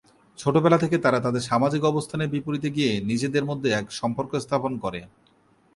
ছেলেবেলা 0.39 0.77
থেকে 0.77 0.97
তারা 0.97 1.19
তাদের 1.25 1.43
সামাজিক 1.49 1.81
অবস্থানের 1.85 2.31
বিপরীতে 2.33 2.69
গিয়ে 2.75 2.91
নিজেদের 3.09 3.47
মধ্যে 3.49 3.69
এক 3.71 3.85
সম্পর্ক 3.91 4.31
স্থাপন 4.39 4.71
করে। 4.83 4.99